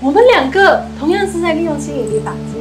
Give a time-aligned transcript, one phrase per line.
[0.00, 2.56] 我们两个同样是在利用吸引力法则，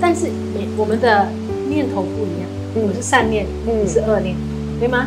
[0.00, 1.28] 但是你我们的
[1.68, 4.34] 念头不一样，我是善念，你是恶念，
[4.80, 5.06] 对吗？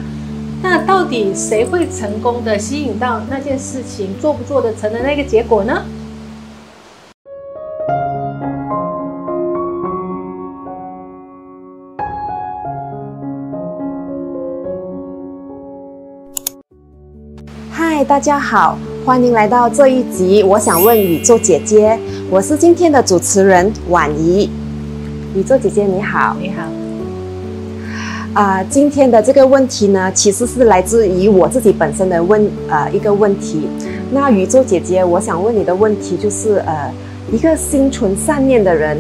[0.64, 5.84] 那到底谁会成功的吸引到那件事情做不做得成的那个结果呢？
[17.70, 20.44] 嗨，大家好，欢迎来到这一集。
[20.44, 21.98] 我想问宇宙姐姐，
[22.30, 24.48] 我是今天的主持人婉怡。
[25.34, 26.62] 宇宙姐姐你好，你好。
[28.40, 33.68] 啊、呃，今天的这个问题呢，其实是来自于我自己本身的问呃一个问题。
[34.12, 36.94] 那宇宙姐姐，我想问你的问题就是呃，
[37.32, 38.96] 一个心存善念的人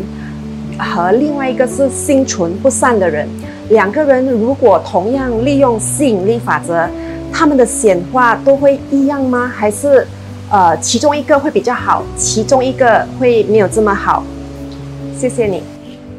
[0.80, 3.28] 和另外一个是心存不善的人，
[3.70, 6.90] 两个人如果同样利用吸引力法则，
[7.32, 9.48] 他们的显化都会一样吗？
[9.48, 10.06] 还是
[10.50, 14.24] 呃其中一个会比较好，其中一个会没有这么好？
[15.18, 15.64] 谢谢你。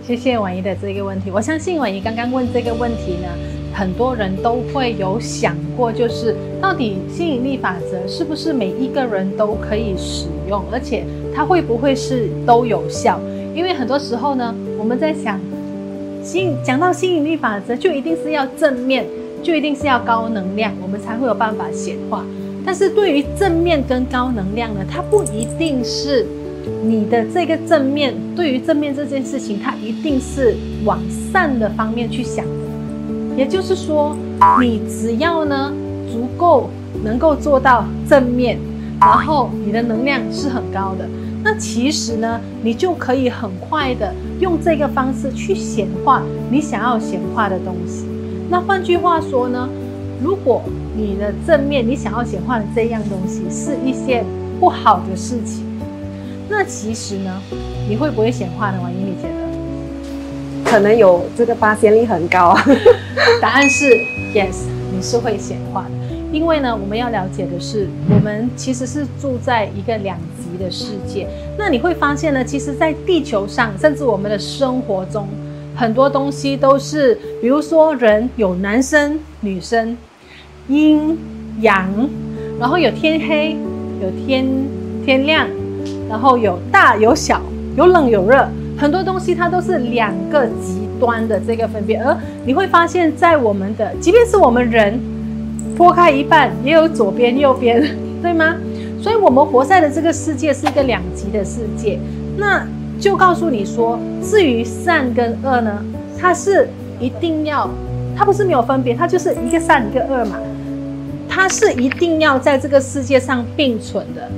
[0.04, 3.28] 谢谢婉仪的这个问题，我相信婉仪刚刚问这个问题呢，
[3.72, 13.20] 很多人都会有想过，就是到底吸引力法则是不是每一个人都可以使用，而且它会不会是都有效？
[13.54, 15.38] 因为很多时候呢，我们在想，
[16.20, 19.06] 吸引讲到吸引力法则，就一定是要正面，
[19.42, 22.24] 就一定是要高能量，我们才会有办法显化。
[22.64, 26.26] 但是对于正面跟高能量呢，它不一定是。
[26.84, 31.00] 你的这个正面，对于正面这件事情，它一定是往
[31.32, 32.52] 善的方面去想的。
[33.36, 34.16] 也就是说，
[34.60, 35.72] 你只要呢
[36.08, 36.70] 足够
[37.02, 38.58] 能够做到正面，
[39.00, 41.08] 然后你的能量是很高的，
[41.42, 48.06] 那其实呢，你就可以很快的用这个方式去显化你想要显化的东西。
[48.52, 49.66] 那换句话说呢，
[50.22, 50.62] 如果
[50.94, 54.22] 你的正面你想要显化的这样东西是一些
[54.60, 55.64] 不好的事情。
[56.50, 57.40] 那其实呢，
[57.88, 58.78] 你会不会显化呢？
[58.82, 60.70] 王英，你觉得？
[60.70, 62.62] 可能有这个发现率很高啊。
[63.40, 63.86] 答案是
[64.34, 64.64] yes，
[64.94, 65.90] 你是会显化的。
[66.30, 71.26] 因为呢，我们要了解的是，我们其实是住在一个两极的世界。
[71.56, 75.26] 那你会发现呢，其实，在地球上，甚至我们的生活中，
[75.74, 79.96] 很多东西都是，比如说人有男生、女生，
[80.68, 81.18] 阴
[81.60, 81.88] 阳，
[82.58, 83.56] 然后有天黑，
[84.00, 84.46] 有天
[85.04, 85.46] 天亮。
[86.08, 87.40] 然后有大有小，
[87.74, 88.46] 有冷有热，
[88.76, 91.96] 很多东西它都是两个极端的这个分别。
[91.96, 95.00] 而你会发现在我们的，即便是我们人
[95.74, 97.82] 剖开一半，也有左边右边，
[98.20, 98.54] 对吗？
[99.00, 101.98] 所以，我们活在的这个世界是一个两极的世界。
[102.36, 102.62] 那
[103.02, 105.84] 就告诉你说，至于善跟恶呢，
[106.16, 106.68] 它是
[107.00, 107.68] 一定要，
[108.16, 110.36] 它不是没有分别，它就是一个善一个恶嘛，
[111.28, 114.30] 它是一定要在这个世界上并存的。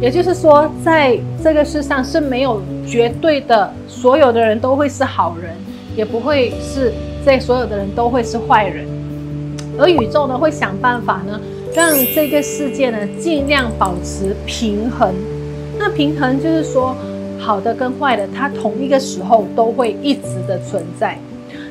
[0.00, 5.52] 也就是说，在这个世上是没有绝对的，所有的人都会是好人，
[5.96, 6.92] 也不会是
[7.24, 8.84] 这所有的人都会是坏人。
[9.78, 11.40] 而宇宙呢，会想办法呢，
[11.72, 15.14] 让这个世界呢尽量保持平衡。
[15.78, 16.96] 那平衡就是说，
[17.38, 21.18] 好的跟坏的，它同一个时候都会一直的存在。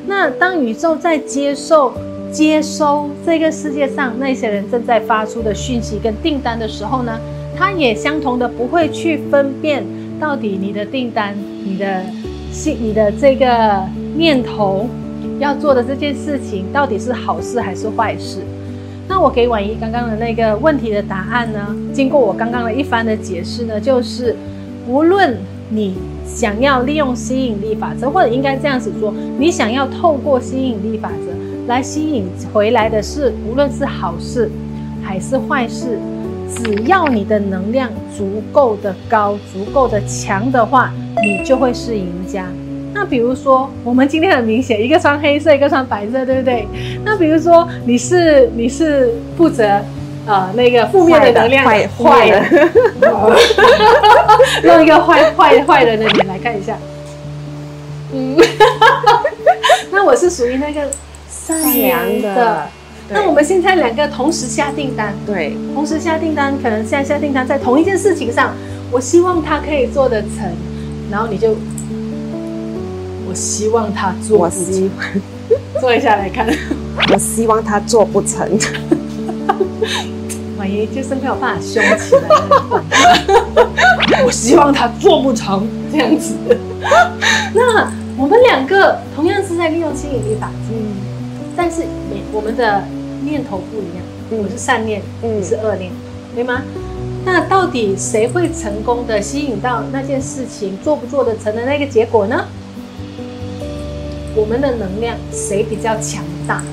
[0.07, 1.93] 那当宇宙在接受、
[2.31, 7.19] 接收这个世界上那些人正在发出的讯息跟订单的时候呢，
[7.55, 9.83] 它也相同的不会去分辨
[10.19, 12.03] 到底你的订单、你的
[12.51, 13.83] 信、你的这个
[14.15, 14.87] 念头
[15.39, 18.39] 要做的这件事情到底是好事还是坏事。
[19.09, 21.75] 那我给婉仪刚刚的那个问题的答案呢？
[21.93, 24.35] 经过我刚刚的一番的解释呢，就是
[24.87, 25.37] 无论
[25.69, 25.95] 你
[26.25, 31.33] 想要利用吸引力法则，或者应该这样子说，你想要透过吸引力法则
[31.67, 34.49] 来吸引回来的是，无论是好事
[35.03, 35.99] 还是坏事。
[36.49, 42.45] 只要你的能量足够的高、足够的强的话，你就会是赢家。
[42.93, 46.65] 那比如说，我们今天很明显，一个穿黑色，一个穿白色，对不对？
[47.03, 49.81] 那比如说，你是你是负责
[50.27, 52.43] 呃那个负面的能量，坏坏的，
[54.63, 56.77] 用 一个坏坏坏人的脸来看一下。
[58.13, 58.37] 嗯，
[59.91, 60.89] 那我是属于那个
[61.29, 62.67] 善良的。
[63.09, 68.53] 那我们现在两个同时下订单，对，同时下订单，可能现在下订单在同一件事情上，
[68.91, 70.53] 我希望他可以做得成，
[71.09, 71.55] 然后你就，
[73.29, 74.89] 我希望他做不成，
[75.79, 76.45] 做 一下来看，
[77.13, 78.45] 我希望他做不成，
[80.57, 82.15] 婉仪就是没有办法凶起
[84.13, 86.33] 来， 我希望他做不成这样子，
[87.53, 90.73] 那我们两个同样是在利用吸引力法则，
[91.55, 91.83] 但是
[92.31, 92.83] 我们的。
[93.23, 94.05] 念头不一样，
[94.41, 95.91] 我是善念，你是恶念，
[96.33, 96.61] 对吗？
[97.25, 102.45] 那到底谁会成功的吸引到那件事情，做不做得成的那个结果呢？
[104.33, 106.63] 我们的能量谁比较强大？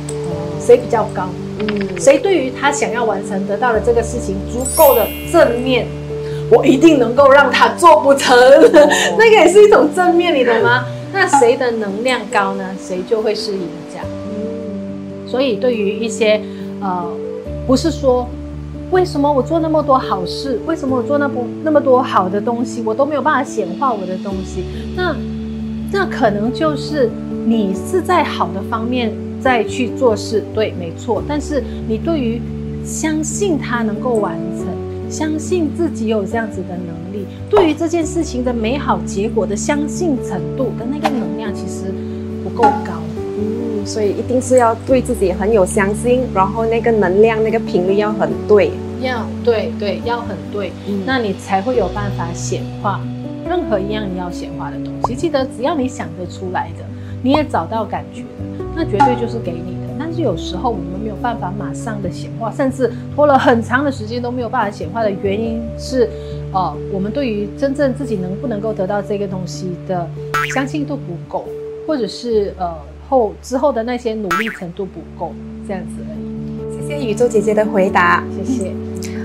[0.60, 1.28] 谁比较高？
[1.58, 5.86] 嗯，谁对于他想要完成得到的这个事情足够的正面？
[6.50, 10.84] 我一定能够让他做不成，哦、 那个也是一种正面，你懂吗？
[11.12, 12.64] 那谁的能量高呢？
[12.78, 14.00] 谁就会是赢家。
[14.04, 16.40] 嗯，所以对于一些
[16.80, 17.02] 呃，
[17.66, 18.28] 不是说
[18.90, 24.64] 为什么我做那么多好事，为什么我做那么那么多好的东西，我都没有办法显化我的东西，
[24.94, 25.16] 那
[25.90, 27.08] 那可能就是
[27.46, 29.12] 你是在好的方面
[29.44, 31.22] 再去做事，对，没错。
[31.28, 32.40] 但是你对于
[32.82, 34.64] 相信他能够完成。
[35.10, 41.92] 相信自己有这样子的能力，对于这件事情的美好结果的相信程度的那个能量，其实
[42.42, 42.94] 不够高。
[43.38, 48.70] 嗯，所以一定是要对自己很有相信，然后那个能量、那个频率要很对。
[49.02, 52.98] 要对对，要很对，嗯，那你才会有办法显化
[53.46, 55.14] 任何一样你要显化的东西。
[55.14, 56.84] 记得，只要你想得出来的，
[57.22, 58.24] 你也找到感觉，
[58.74, 59.94] 那绝对就是给你的。
[59.98, 66.08] 但是有时候我们没有办法马上的显化，甚至拖了很长的时间都没有办法显化的原因是，
[66.52, 70.08] 呃，我们对于真正自己能不能够得到这个东西的
[70.52, 71.46] 相信度不够，
[71.86, 72.74] 或者是呃
[73.08, 75.32] 后之后的那些努力程度不够，
[75.66, 76.86] 这样子而已。
[76.86, 78.72] 谢谢宇宙姐姐的回答，谢谢。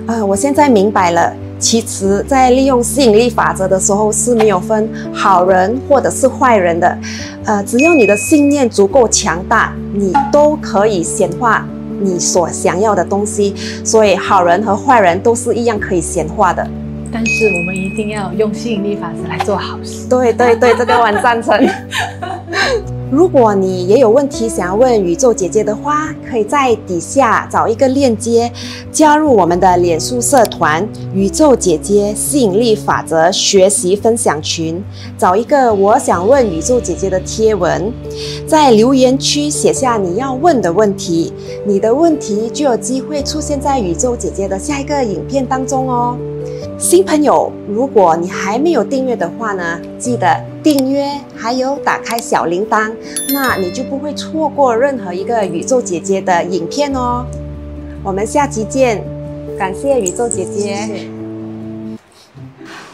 [0.07, 1.35] 呃，我现在明白了。
[1.59, 6.97] 其实，在利用吸引力法则的时候是没有分好人或者是坏人的，
[7.45, 11.67] 呃，只要你的信念足够强大，你都可以显化
[11.99, 13.53] 你所想要的东西。
[13.83, 16.65] 所以，好人和坏人都是一样可以显化的。
[17.11, 20.07] 但是，我们一定要用吸引力法则来做好事。
[20.07, 21.59] 对对对，这个我很赞成。
[23.11, 28.51] 如果你也有问题想要问宇宙姐姐的话，可以在底下找一个链接，
[28.91, 34.83] 加入我们的脸书社团“宇宙姐姐吸引力法则学习分享群”，
[35.17, 37.91] 找一个我想问宇宙姐姐的贴文，
[38.47, 41.33] 在留言区写下你要问的问题，
[41.65, 46.15] 你的问题就有机会出现在宇宙姐姐的下一个影片当中哦。
[46.79, 52.89] 新朋友，如果你还没有订阅的话呢，记得订阅，还有打开小铃铛，
[53.33, 57.25] 那你就不会错过任何一个宇宙姐姐的影片哦。
[58.01, 59.03] 我们下期见，
[59.57, 60.73] 感谢宇宙姐姐。
[60.73, 61.09] 谢谢。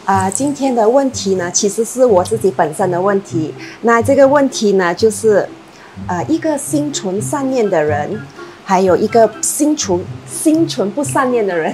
[0.04, 3.54] 啊、呃，今天的问题呢，其实是我自己本身的问题。
[3.82, 5.48] 那这个问题呢，就是，
[6.08, 8.20] 呃，一个心存善念的人，
[8.64, 11.72] 还有一个心存心存不善念的人。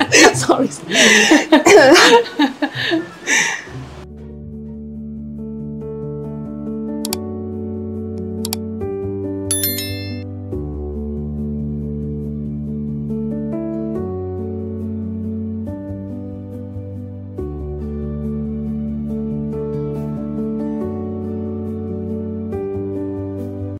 [0.34, 0.70] Sorry.